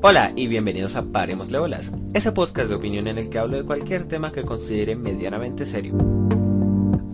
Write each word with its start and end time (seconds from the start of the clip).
Hola 0.00 0.32
y 0.36 0.46
bienvenidos 0.46 0.94
a 0.94 1.02
Paremos 1.02 1.50
Bolas, 1.50 1.92
ese 2.14 2.30
podcast 2.30 2.68
de 2.68 2.76
opinión 2.76 3.08
en 3.08 3.18
el 3.18 3.28
que 3.28 3.40
hablo 3.40 3.56
de 3.56 3.64
cualquier 3.64 4.06
tema 4.06 4.30
que 4.30 4.44
considere 4.44 4.94
medianamente 4.94 5.66
serio. 5.66 5.92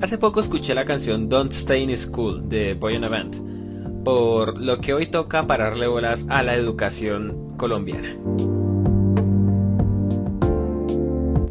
Hace 0.02 0.19
poco 0.19 0.41
escuché 0.41 0.74
la 0.74 0.84
canción 0.84 1.30
Don't 1.30 1.51
Stay 1.52 1.83
in 1.83 1.97
School 1.97 2.47
de 2.47 2.74
Boy 2.74 2.97
in 2.97 3.05
a 3.05 3.09
Band, 3.09 4.05
por 4.05 4.60
lo 4.60 4.83
que 4.83 4.93
hoy 4.93 5.07
toca 5.07 5.47
pararle 5.47 5.87
bolas 5.87 6.27
a 6.29 6.43
la 6.43 6.57
educación 6.57 7.55
colombiana. 7.57 8.19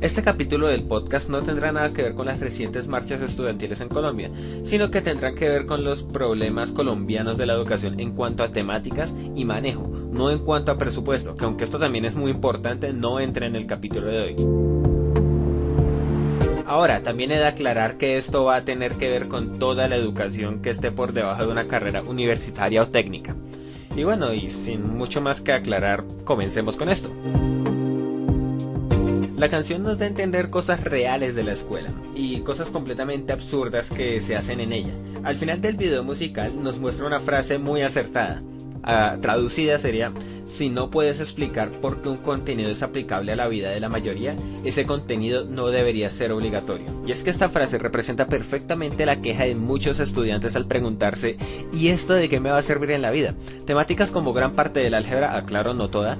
Este 0.02 0.22
capítulo 0.22 0.68
del 0.68 0.84
podcast 0.84 1.30
no 1.30 1.40
tendrá 1.40 1.72
nada 1.72 1.94
que 1.94 2.04
ver 2.04 2.14
con 2.14 2.26
las 2.28 2.42
recientes 2.42 2.88
marchas 2.88 3.22
estudiantiles 3.22 3.82
en 3.82 3.88
Colombia, 3.88 4.30
sino 4.66 4.92
que 4.92 5.02
tendrá 5.02 5.34
que 5.34 5.48
ver 5.48 5.66
con 5.66 5.84
los 5.84 6.04
problemas 6.04 6.72
colombianos 6.72 7.38
de 7.38 7.46
la 7.46 7.54
educación 7.54 8.00
en 8.00 8.12
cuanto 8.12 8.44
a 8.44 8.52
temáticas 8.52 9.16
y 9.34 9.46
manejo, 9.46 9.93
no 10.14 10.32
en 10.32 10.40
cuanto 10.40 10.72
a 10.72 10.78
presupuesto, 10.78 11.36
que 11.36 11.46
aunque 11.46 11.64
esto 11.64 11.80
también 11.80 12.06
es 12.06 12.16
muy 12.16 12.32
importante, 12.32 12.94
no 12.94 13.20
entra 13.20 13.46
en 13.46 13.56
el 13.56 13.66
capítulo 13.66 14.08
de 14.08 14.22
hoy. 14.22 14.36
Ahora, 16.66 17.04
también 17.04 17.32
he 17.32 17.38
de 17.38 17.46
aclarar 17.46 17.98
que 17.98 18.18
esto 18.18 18.46
va 18.46 18.56
a 18.56 18.66
tener 18.66 18.94
que 18.94 19.10
ver 19.10 19.28
con 19.28 19.60
toda 19.60 19.88
la 19.88 19.96
educación 19.96 20.62
que 20.62 20.70
esté 20.70 20.92
por 20.92 21.14
debajo 21.14 21.46
de 21.46 21.52
una 21.52 21.68
carrera 21.68 22.02
universitaria 22.02 22.82
o 22.82 22.88
técnica. 22.88 23.36
Y 23.96 24.04
bueno, 24.04 24.34
y 24.34 24.50
sin 24.50 24.96
mucho 24.96 25.22
más 25.22 25.42
que 25.42 25.52
aclarar, 25.52 26.04
comencemos 26.24 26.78
con 26.78 26.90
esto. 26.90 27.12
La 29.38 29.50
canción 29.50 29.84
nos 29.84 30.00
da 30.00 30.06
a 30.06 30.08
entender 30.08 30.50
cosas 30.50 30.84
reales 30.84 31.36
de 31.36 31.44
la 31.44 31.52
escuela 31.52 31.90
y 32.16 32.40
cosas 32.42 32.70
completamente 32.70 33.34
absurdas 33.34 33.90
que 33.90 34.22
se 34.22 34.36
hacen 34.36 34.62
en 34.62 34.72
ella. 34.72 34.94
Al 35.24 35.36
final 35.36 35.60
del 35.60 35.76
video 35.76 36.04
musical 36.04 36.64
nos 36.64 36.80
muestra 36.80 37.06
una 37.06 37.20
frase 37.20 37.58
muy 37.58 37.82
acertada. 37.82 38.42
Ah, 38.84 39.18
traducida 39.22 39.80
sería, 39.80 40.12
si 40.46 40.70
no 40.70 40.92
puedes 40.92 41.20
explicar 41.22 41.72
por 41.72 42.02
qué 42.02 42.10
un 42.10 42.18
contenido 42.18 42.70
es 42.70 42.84
aplicable 42.84 43.32
a 43.32 43.36
la 43.36 43.48
vida 43.48 43.70
de 43.70 43.80
la 43.80 43.90
mayoría, 43.90 44.36
ese 44.66 44.86
contenido 44.86 45.46
no 45.46 45.68
debería 45.68 46.10
ser 46.10 46.32
obligatorio. 46.34 46.86
Y 47.08 47.12
es 47.12 47.24
que 47.24 47.30
esta 47.30 47.50
frase 47.50 47.78
representa 47.78 48.28
perfectamente 48.28 49.06
la 49.06 49.22
queja 49.22 49.46
de 49.46 49.56
muchos 49.56 50.00
estudiantes 50.00 50.56
al 50.56 50.68
preguntarse, 50.68 51.38
¿y 51.72 51.88
esto 51.88 52.14
de 52.14 52.28
qué 52.28 52.40
me 52.42 52.52
va 52.52 52.58
a 52.58 52.62
servir 52.62 52.92
en 52.92 53.02
la 53.02 53.12
vida? 53.12 53.36
Temáticas 53.66 54.12
como 54.12 54.34
gran 54.34 54.52
parte 54.52 54.82
del 54.82 54.96
álgebra, 54.96 55.38
aclaro 55.38 55.74
no 55.74 55.90
toda, 55.90 56.18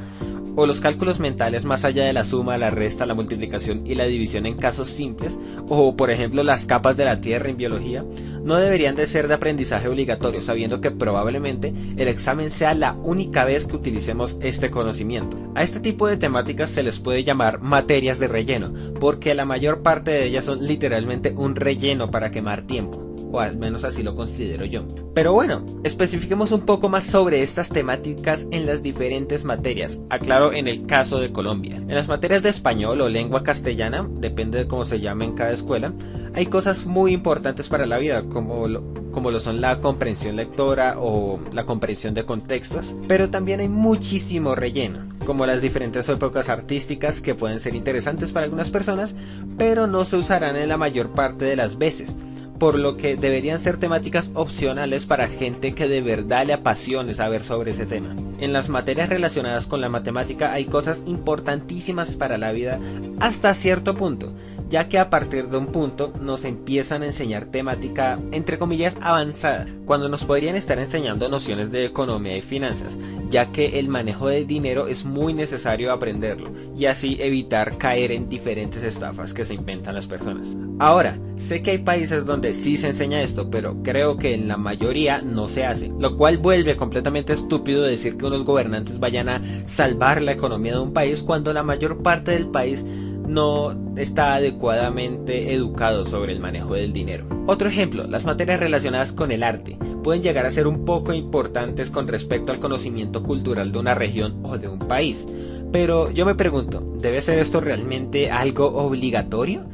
o 0.56 0.66
los 0.66 0.80
cálculos 0.80 1.20
mentales 1.20 1.66
más 1.66 1.86
allá 1.86 2.06
de 2.06 2.14
la 2.14 2.24
suma, 2.24 2.58
la 2.58 2.70
resta, 2.70 3.06
la 3.06 3.14
multiplicación 3.14 3.86
y 3.86 3.96
la 3.96 4.06
división 4.06 4.46
en 4.46 4.58
casos 4.58 4.88
simples, 4.90 5.40
o 5.70 5.96
por 5.96 6.12
ejemplo 6.12 6.44
las 6.44 6.66
capas 6.66 6.98
de 6.98 7.06
la 7.06 7.22
Tierra 7.22 7.50
en 7.50 7.58
biología, 7.58 8.06
no 8.44 8.58
deberían 8.58 8.96
de 8.96 9.08
ser 9.08 9.28
de 9.28 9.36
aprendizaje 9.36 9.88
obligatorio, 9.88 10.42
sabiendo 10.42 10.82
que 10.82 10.92
probablemente 10.92 11.74
el 11.98 12.08
examen 12.08 12.50
sea 12.50 12.74
la 12.74 12.94
única 12.94 13.46
vez 13.46 13.66
que 13.66 13.76
utilicemos 13.76 14.38
este 14.42 14.70
conocimiento. 14.70 15.38
A 15.56 15.64
este 15.64 15.80
tipo 15.80 16.08
de 16.08 16.18
temáticas 16.18 16.70
se 16.70 16.84
les 16.84 17.00
puede 17.00 17.24
llamar 17.24 17.62
materias 17.62 18.20
de 18.20 18.28
relleno, 18.28 18.74
porque 19.00 19.34
la 19.34 19.46
mayor 19.46 19.82
parte 19.82 20.12
de 20.12 20.26
ellas 20.26 20.46
son 20.46 20.66
literalmente 20.66 21.34
un 21.36 21.56
relleno 21.56 22.12
para 22.12 22.32
quemar 22.32 22.64
tiempo 22.64 23.03
o 23.34 23.40
al 23.40 23.58
menos 23.58 23.84
así 23.84 24.04
lo 24.04 24.16
considero 24.16 24.64
yo. 24.64 24.86
Pero 25.16 25.34
bueno, 25.34 25.66
especifiquemos 25.84 26.52
un 26.52 26.62
poco 26.62 26.88
más 26.88 27.04
sobre 27.04 27.42
estas 27.42 27.68
temáticas 27.68 28.48
en 28.52 28.68
las 28.68 28.84
diferentes 28.84 29.44
materias, 29.44 30.00
aclaro 30.10 30.54
en 30.54 30.68
el 30.68 30.86
caso 30.86 31.20
de 31.20 31.32
Colombia. 31.32 31.78
En 31.78 31.96
las 31.96 32.08
materias 32.08 32.44
de 32.44 32.50
español 32.50 33.02
o 33.02 33.10
lengua 33.10 33.42
castellana, 33.42 34.08
depende 34.08 34.60
de 34.60 34.68
cómo 34.68 34.86
se 34.86 35.00
llame 35.00 35.26
en 35.26 35.34
cada 35.34 35.52
escuela, 35.52 35.94
hay 36.36 36.46
cosas 36.46 36.86
muy 36.86 37.12
importantes 37.12 37.70
para 37.70 37.88
la 37.88 37.98
vida, 37.98 38.22
como 38.30 38.68
lo, 38.68 38.84
como 39.12 39.32
lo 39.32 39.40
son 39.40 39.62
la 39.62 39.82
comprensión 39.82 40.36
lectora 40.36 40.96
o 41.00 41.40
la 41.52 41.66
comprensión 41.66 42.14
de 42.14 42.26
contextos, 42.26 42.96
pero 43.08 43.32
también 43.32 43.62
hay 43.62 43.68
muchísimo 43.68 44.54
relleno, 44.54 45.00
como 45.26 45.48
las 45.48 45.64
diferentes 45.64 46.08
épocas 46.08 46.50
artísticas 46.50 47.20
que 47.20 47.34
pueden 47.34 47.60
ser 47.60 47.74
interesantes 47.74 48.32
para 48.32 48.44
algunas 48.44 48.70
personas, 48.70 49.16
pero 49.58 49.88
no 49.88 50.06
se 50.06 50.18
usarán 50.18 50.56
en 50.56 50.70
la 50.70 50.78
mayor 50.78 51.10
parte 51.10 51.46
de 51.46 51.56
las 51.56 51.80
veces 51.80 52.16
por 52.64 52.80
lo 52.80 52.96
que 52.96 53.18
deberían 53.18 53.60
ser 53.60 53.76
temáticas 53.76 54.32
opcionales 54.36 55.06
para 55.06 55.28
gente 55.28 55.76
que 55.76 55.90
de 55.90 56.00
verdad 56.00 56.46
le 56.46 56.54
apasione 56.54 57.14
saber 57.14 57.44
sobre 57.44 57.72
ese 57.72 57.86
tema. 57.86 58.16
En 58.40 58.54
las 58.54 58.70
materias 58.70 59.10
relacionadas 59.10 59.68
con 59.68 59.82
la 59.82 59.90
matemática 59.90 60.54
hay 60.54 60.64
cosas 60.64 61.02
importantísimas 61.06 62.14
para 62.14 62.38
la 62.38 62.54
vida 62.54 62.80
hasta 63.20 63.54
cierto 63.54 63.96
punto, 63.96 64.32
ya 64.74 64.90
que 64.90 64.98
a 64.98 65.12
partir 65.12 65.50
de 65.50 65.58
un 65.58 65.68
punto 65.68 66.12
nos 66.20 66.46
empiezan 66.46 67.04
a 67.04 67.06
enseñar 67.06 67.46
temática 67.46 68.20
entre 68.32 68.58
comillas 68.58 68.98
avanzada, 69.02 69.68
cuando 69.86 70.10
nos 70.10 70.26
podrían 70.26 70.56
estar 70.56 70.80
enseñando 70.80 71.30
nociones 71.30 71.72
de 71.72 71.86
economía 71.86 72.36
y 72.36 72.42
finanzas, 72.42 72.98
ya 73.30 73.52
que 73.52 73.78
el 73.78 73.88
manejo 73.88 74.30
del 74.30 74.48
dinero 74.48 74.88
es 74.88 75.06
muy 75.06 75.36
necesario 75.36 75.92
aprenderlo 75.92 76.50
y 76.76 76.88
así 76.88 77.18
evitar 77.20 77.78
caer 77.78 78.12
en 78.12 78.30
diferentes 78.30 78.82
estafas 78.82 79.32
que 79.32 79.46
se 79.46 79.54
inventan 79.54 79.94
las 79.94 80.08
personas. 80.08 80.48
Ahora, 80.80 81.20
sé 81.38 81.62
que 81.62 81.70
hay 81.70 81.78
países 81.78 82.26
donde 82.26 82.56
sí 82.56 82.76
se 82.76 82.88
enseña 82.88 83.22
esto, 83.22 83.52
pero 83.52 83.78
creo 83.84 84.18
que 84.18 84.34
en 84.34 84.48
la 84.48 84.58
mayoría 84.58 85.22
no 85.22 85.50
se 85.50 85.68
hace, 85.68 85.92
lo 86.00 86.18
cual 86.18 86.40
vuelve 86.40 86.76
completamente 86.76 87.34
estúpido 87.34 87.84
decir 87.84 88.18
que 88.18 88.26
unos 88.26 88.44
gobernantes 88.44 89.00
vayan 89.00 89.30
a 89.30 89.40
salvar 89.68 90.20
la 90.24 90.32
economía 90.32 90.74
de 90.74 90.80
un 90.80 90.94
país 90.94 91.22
cuando 91.22 91.54
la 91.54 91.62
mayor 91.62 92.02
parte 92.02 92.32
del 92.32 92.48
país 92.48 92.84
no 93.34 93.76
está 93.98 94.36
adecuadamente 94.36 95.54
educado 95.54 96.06
sobre 96.06 96.32
el 96.32 96.40
manejo 96.40 96.76
del 96.76 96.94
dinero. 96.94 97.26
Otro 97.48 97.68
ejemplo, 97.68 98.06
las 98.08 98.26
materias 98.26 98.60
relacionadas 98.60 99.12
con 99.12 99.32
el 99.32 99.44
arte 99.44 99.78
pueden 100.04 100.22
llegar 100.22 100.46
a 100.46 100.52
ser 100.52 100.68
un 100.68 100.86
poco 100.86 101.14
importantes 101.14 101.90
con 101.90 102.08
respecto 102.08 102.52
al 102.52 102.60
conocimiento 102.60 103.24
cultural 103.24 103.72
de 103.72 103.80
una 103.80 103.96
región 103.96 104.40
o 104.44 104.58
de 104.58 104.68
un 104.68 104.80
país. 104.80 105.26
Pero 105.72 106.12
yo 106.12 106.26
me 106.26 106.36
pregunto, 106.36 106.82
¿debe 107.00 107.22
ser 107.22 107.40
esto 107.40 107.60
realmente 107.60 108.30
algo 108.30 108.68
obligatorio? 108.68 109.66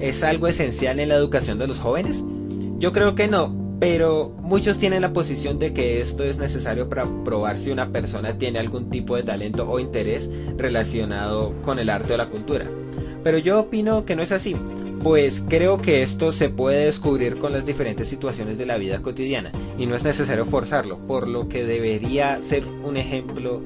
¿Es 0.00 0.24
algo 0.24 0.48
esencial 0.48 0.98
en 0.98 1.08
la 1.08 1.14
educación 1.14 1.58
de 1.58 1.68
los 1.68 1.78
jóvenes? 1.78 2.24
Yo 2.78 2.92
creo 2.92 3.14
que 3.14 3.28
no, 3.28 3.54
pero 3.78 4.34
muchos 4.40 4.78
tienen 4.78 5.02
la 5.02 5.12
posición 5.12 5.58
de 5.58 5.72
que 5.72 6.00
esto 6.00 6.24
es 6.24 6.38
necesario 6.38 6.88
para 6.88 7.04
probar 7.24 7.56
si 7.58 7.70
una 7.70 7.90
persona 7.92 8.36
tiene 8.36 8.58
algún 8.58 8.90
tipo 8.90 9.16
de 9.16 9.22
talento 9.22 9.70
o 9.70 9.78
interés 9.78 10.28
relacionado 10.56 11.54
con 11.62 11.78
el 11.78 11.90
arte 11.90 12.14
o 12.14 12.16
la 12.16 12.26
cultura. 12.26 12.66
Pero 13.26 13.38
yo 13.38 13.58
opino 13.58 14.04
que 14.04 14.14
no 14.14 14.22
es 14.22 14.30
así, 14.30 14.54
pues 15.02 15.42
creo 15.48 15.82
que 15.82 16.04
esto 16.04 16.30
se 16.30 16.48
puede 16.48 16.86
descubrir 16.86 17.38
con 17.38 17.52
las 17.52 17.66
diferentes 17.66 18.06
situaciones 18.06 18.56
de 18.56 18.66
la 18.66 18.76
vida 18.76 19.02
cotidiana 19.02 19.50
y 19.76 19.86
no 19.86 19.96
es 19.96 20.04
necesario 20.04 20.44
forzarlo, 20.46 20.98
por 21.08 21.26
lo 21.26 21.48
que 21.48 21.64
debería 21.64 22.40
ser 22.40 22.62
un 22.84 22.96
ejemplo 22.96 23.60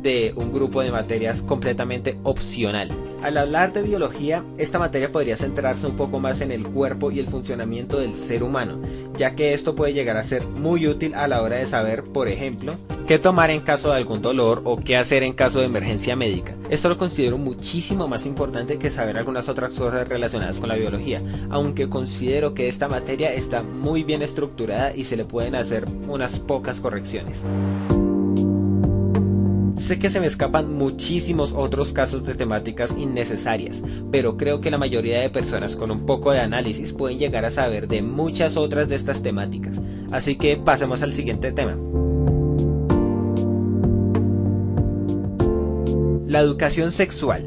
de 0.00 0.32
un 0.34 0.50
grupo 0.50 0.80
de 0.80 0.92
materias 0.92 1.42
completamente 1.42 2.16
opcional. 2.22 2.88
Al 3.22 3.36
hablar 3.36 3.74
de 3.74 3.82
biología, 3.82 4.44
esta 4.56 4.78
materia 4.78 5.10
podría 5.10 5.36
centrarse 5.36 5.86
un 5.86 5.98
poco 5.98 6.18
más 6.18 6.40
en 6.40 6.50
el 6.50 6.66
cuerpo 6.66 7.10
y 7.10 7.18
el 7.18 7.28
funcionamiento 7.28 8.00
del 8.00 8.14
ser 8.14 8.42
humano, 8.42 8.80
ya 9.18 9.34
que 9.34 9.52
esto 9.52 9.74
puede 9.74 9.92
llegar 9.92 10.16
a 10.16 10.24
ser 10.24 10.46
muy 10.46 10.86
útil 10.86 11.14
a 11.16 11.28
la 11.28 11.42
hora 11.42 11.56
de 11.56 11.66
saber, 11.66 12.02
por 12.02 12.28
ejemplo, 12.28 12.76
qué 13.06 13.18
tomar 13.18 13.50
en 13.50 13.60
caso 13.60 13.90
de 13.90 13.96
algún 13.96 14.22
dolor 14.22 14.62
o 14.64 14.76
qué 14.76 14.96
hacer 14.96 15.22
en 15.22 15.32
caso 15.32 15.60
de 15.60 15.66
emergencia 15.66 16.16
médica. 16.16 16.54
Esto 16.70 16.88
lo 16.88 16.96
considero 16.96 17.38
muchísimo 17.38 18.08
más 18.08 18.26
importante 18.26 18.78
que 18.78 18.90
saber 18.90 19.18
algunas 19.18 19.48
otras 19.48 19.74
cosas 19.74 20.08
relacionadas 20.08 20.58
con 20.58 20.68
la 20.68 20.76
biología, 20.76 21.22
aunque 21.50 21.88
considero 21.88 22.54
que 22.54 22.68
esta 22.68 22.88
materia 22.88 23.32
está 23.32 23.62
muy 23.62 24.04
bien 24.04 24.22
estructurada 24.22 24.94
y 24.94 25.04
se 25.04 25.16
le 25.16 25.24
pueden 25.24 25.54
hacer 25.54 25.84
unas 26.08 26.38
pocas 26.38 26.80
correcciones. 26.80 27.44
Sé 29.76 29.98
que 29.98 30.10
se 30.10 30.20
me 30.20 30.28
escapan 30.28 30.72
muchísimos 30.74 31.52
otros 31.52 31.92
casos 31.92 32.24
de 32.24 32.34
temáticas 32.34 32.96
innecesarias, 32.96 33.82
pero 34.12 34.36
creo 34.36 34.60
que 34.60 34.70
la 34.70 34.78
mayoría 34.78 35.20
de 35.20 35.28
personas 35.28 35.74
con 35.74 35.90
un 35.90 36.06
poco 36.06 36.30
de 36.30 36.38
análisis 36.38 36.92
pueden 36.92 37.18
llegar 37.18 37.44
a 37.44 37.50
saber 37.50 37.88
de 37.88 38.00
muchas 38.00 38.56
otras 38.56 38.88
de 38.88 38.94
estas 38.94 39.22
temáticas. 39.22 39.80
Así 40.12 40.36
que 40.36 40.56
pasemos 40.56 41.02
al 41.02 41.12
siguiente 41.12 41.50
tema. 41.50 41.76
La 46.32 46.40
educación 46.40 46.92
sexual. 46.92 47.46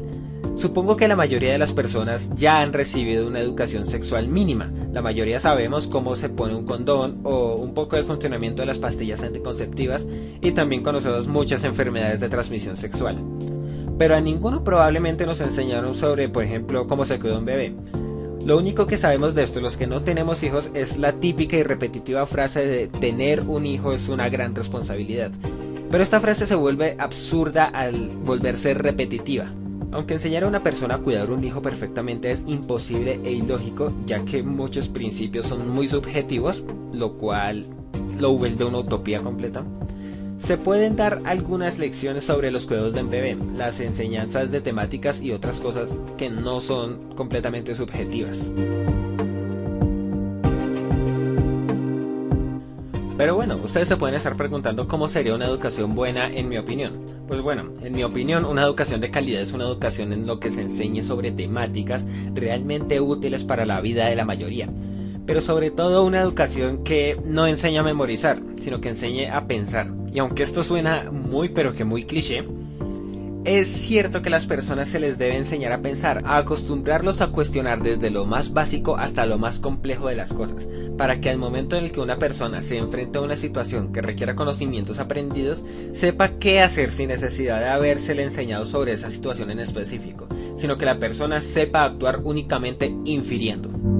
Supongo 0.54 0.96
que 0.96 1.08
la 1.08 1.16
mayoría 1.16 1.50
de 1.50 1.58
las 1.58 1.72
personas 1.72 2.30
ya 2.36 2.60
han 2.60 2.72
recibido 2.72 3.26
una 3.26 3.40
educación 3.40 3.84
sexual 3.84 4.28
mínima, 4.28 4.70
La 4.92 5.02
mayoría 5.02 5.40
sabemos 5.40 5.88
cómo 5.88 6.14
se 6.14 6.28
pone 6.28 6.54
un 6.54 6.64
condón 6.64 7.18
o 7.24 7.56
un 7.56 7.74
poco 7.74 7.96
del 7.96 8.04
funcionamiento 8.04 8.62
de 8.62 8.66
las 8.66 8.78
pastillas 8.78 9.24
anticonceptivas 9.24 10.06
y 10.40 10.52
también 10.52 10.84
conocemos 10.84 11.26
muchas 11.26 11.64
enfermedades 11.64 12.20
de 12.20 12.28
transmisión 12.28 12.76
sexual. 12.76 13.20
Pero 13.98 14.14
a 14.14 14.20
ninguno 14.20 14.62
probablemente 14.62 15.26
nos 15.26 15.40
enseñaron 15.40 15.90
sobre, 15.90 16.28
por 16.28 16.44
ejemplo, 16.44 16.86
cómo 16.86 17.04
se 17.06 17.18
cuida 17.18 17.40
un 17.40 17.44
bebé. 17.44 17.74
Lo 18.44 18.56
único 18.56 18.86
que 18.86 18.98
sabemos 18.98 19.34
de 19.34 19.42
esto, 19.42 19.60
los 19.60 19.76
que 19.76 19.88
no 19.88 20.04
tenemos 20.04 20.44
hijos, 20.44 20.70
es 20.74 20.96
la 20.96 21.10
típica 21.14 21.56
y 21.56 21.64
repetitiva 21.64 22.24
frase 22.24 22.64
de 22.64 22.86
tener 22.86 23.40
un 23.48 23.66
hijo 23.66 23.92
es 23.92 24.08
una 24.08 24.28
gran 24.28 24.54
responsabilidad. 24.54 25.32
Pero 25.90 26.02
esta 26.02 26.20
frase 26.20 26.46
se 26.46 26.54
vuelve 26.54 26.96
absurda 26.98 27.66
al 27.66 28.08
volverse 28.24 28.74
repetitiva. 28.74 29.46
Aunque 29.92 30.14
enseñar 30.14 30.44
a 30.44 30.48
una 30.48 30.62
persona 30.62 30.96
a 30.96 30.98
cuidar 30.98 31.30
un 31.30 31.44
hijo 31.44 31.62
perfectamente 31.62 32.30
es 32.30 32.44
imposible 32.46 33.20
e 33.24 33.32
ilógico, 33.32 33.92
ya 34.04 34.24
que 34.24 34.42
muchos 34.42 34.88
principios 34.88 35.46
son 35.46 35.68
muy 35.68 35.88
subjetivos, 35.88 36.64
lo 36.92 37.12
cual 37.14 37.64
lo 38.18 38.36
vuelve 38.36 38.64
una 38.64 38.78
utopía 38.78 39.22
completa. 39.22 39.64
Se 40.38 40.58
pueden 40.58 40.96
dar 40.96 41.22
algunas 41.24 41.78
lecciones 41.78 42.24
sobre 42.24 42.50
los 42.50 42.66
cuidados 42.66 42.92
de 42.92 43.02
bebé, 43.04 43.38
las 43.56 43.80
enseñanzas 43.80 44.50
de 44.50 44.60
temáticas 44.60 45.20
y 45.22 45.32
otras 45.32 45.60
cosas 45.60 45.98
que 46.18 46.28
no 46.28 46.60
son 46.60 47.14
completamente 47.14 47.74
subjetivas. 47.74 48.52
Pero 53.16 53.34
bueno, 53.34 53.56
ustedes 53.56 53.88
se 53.88 53.96
pueden 53.96 54.14
estar 54.14 54.36
preguntando 54.36 54.86
cómo 54.86 55.08
sería 55.08 55.34
una 55.34 55.46
educación 55.46 55.94
buena 55.94 56.26
en 56.26 56.50
mi 56.50 56.58
opinión. 56.58 56.92
Pues 57.26 57.40
bueno, 57.40 57.72
en 57.82 57.94
mi 57.94 58.04
opinión 58.04 58.44
una 58.44 58.62
educación 58.62 59.00
de 59.00 59.10
calidad 59.10 59.40
es 59.40 59.54
una 59.54 59.64
educación 59.64 60.12
en 60.12 60.26
lo 60.26 60.38
que 60.38 60.50
se 60.50 60.60
enseñe 60.60 61.02
sobre 61.02 61.30
temáticas 61.32 62.04
realmente 62.34 63.00
útiles 63.00 63.42
para 63.42 63.64
la 63.64 63.80
vida 63.80 64.04
de 64.04 64.16
la 64.16 64.26
mayoría. 64.26 64.68
Pero 65.24 65.40
sobre 65.40 65.70
todo 65.70 66.04
una 66.04 66.20
educación 66.20 66.84
que 66.84 67.18
no 67.24 67.46
enseñe 67.46 67.78
a 67.78 67.82
memorizar, 67.82 68.42
sino 68.60 68.82
que 68.82 68.90
enseñe 68.90 69.30
a 69.30 69.46
pensar. 69.46 69.90
Y 70.12 70.18
aunque 70.18 70.42
esto 70.42 70.62
suena 70.62 71.10
muy 71.10 71.48
pero 71.48 71.74
que 71.74 71.84
muy 71.84 72.04
cliché, 72.04 72.46
es 73.46 73.68
cierto 73.68 74.22
que 74.22 74.30
las 74.30 74.44
personas 74.44 74.88
se 74.88 74.98
les 74.98 75.18
debe 75.18 75.36
enseñar 75.36 75.72
a 75.72 75.80
pensar, 75.80 76.20
a 76.24 76.36
acostumbrarlos 76.36 77.20
a 77.20 77.28
cuestionar 77.28 77.80
desde 77.80 78.10
lo 78.10 78.26
más 78.26 78.52
básico 78.52 78.96
hasta 78.96 79.24
lo 79.24 79.38
más 79.38 79.60
complejo 79.60 80.08
de 80.08 80.16
las 80.16 80.32
cosas, 80.32 80.66
para 80.98 81.20
que 81.20 81.30
al 81.30 81.38
momento 81.38 81.76
en 81.76 81.84
el 81.84 81.92
que 81.92 82.00
una 82.00 82.18
persona 82.18 82.60
se 82.60 82.76
enfrente 82.76 83.18
a 83.18 83.20
una 83.22 83.36
situación 83.36 83.92
que 83.92 84.02
requiera 84.02 84.34
conocimientos 84.34 84.98
aprendidos, 84.98 85.64
sepa 85.92 86.30
qué 86.40 86.60
hacer 86.60 86.90
sin 86.90 87.06
necesidad 87.06 87.60
de 87.60 87.68
habérsele 87.68 88.24
enseñado 88.24 88.66
sobre 88.66 88.92
esa 88.92 89.10
situación 89.10 89.52
en 89.52 89.60
específico, 89.60 90.26
sino 90.58 90.74
que 90.74 90.84
la 90.84 90.98
persona 90.98 91.40
sepa 91.40 91.84
actuar 91.84 92.22
únicamente 92.24 92.92
infiriendo. 93.04 93.95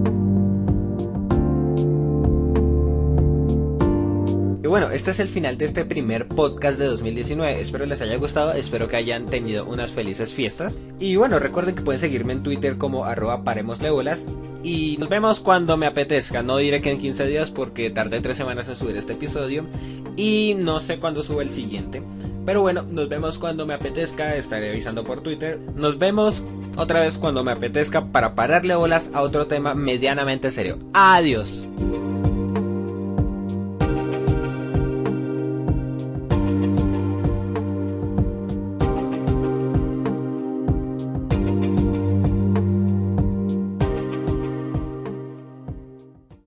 Bueno, 4.78 4.92
este 4.92 5.10
es 5.10 5.20
el 5.20 5.28
final 5.28 5.56
de 5.56 5.64
este 5.64 5.86
primer 5.86 6.28
podcast 6.28 6.78
de 6.78 6.84
2019. 6.84 7.62
Espero 7.62 7.86
les 7.86 8.02
haya 8.02 8.18
gustado, 8.18 8.52
espero 8.52 8.88
que 8.88 8.96
hayan 8.96 9.24
tenido 9.24 9.64
unas 9.64 9.90
felices 9.90 10.34
fiestas. 10.34 10.76
Y 11.00 11.16
bueno, 11.16 11.38
recuerden 11.38 11.74
que 11.74 11.80
pueden 11.80 11.98
seguirme 11.98 12.34
en 12.34 12.42
Twitter 12.42 12.76
como 12.76 13.06
arroba 13.06 13.42
paremosleolas. 13.42 14.26
Y 14.62 14.98
nos 14.98 15.08
vemos 15.08 15.40
cuando 15.40 15.78
me 15.78 15.86
apetezca. 15.86 16.42
No 16.42 16.58
diré 16.58 16.82
que 16.82 16.90
en 16.90 16.98
15 16.98 17.24
días 17.24 17.50
porque 17.50 17.88
tardé 17.88 18.20
3 18.20 18.36
semanas 18.36 18.68
en 18.68 18.76
subir 18.76 18.98
este 18.98 19.14
episodio. 19.14 19.64
Y 20.14 20.56
no 20.58 20.78
sé 20.78 20.98
cuándo 20.98 21.22
sube 21.22 21.44
el 21.44 21.50
siguiente. 21.50 22.02
Pero 22.44 22.60
bueno, 22.60 22.82
nos 22.82 23.08
vemos 23.08 23.38
cuando 23.38 23.64
me 23.64 23.72
apetezca. 23.72 24.36
Estaré 24.36 24.68
avisando 24.68 25.04
por 25.04 25.22
Twitter. 25.22 25.58
Nos 25.74 25.96
vemos 25.96 26.44
otra 26.76 27.00
vez 27.00 27.16
cuando 27.16 27.42
me 27.42 27.52
apetezca 27.52 28.12
para 28.12 28.34
pararle 28.34 28.74
bolas 28.74 29.08
a 29.14 29.22
otro 29.22 29.46
tema 29.46 29.72
medianamente 29.72 30.50
serio. 30.50 30.78
Adiós. 30.92 31.66